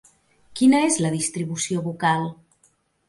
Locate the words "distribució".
1.17-1.85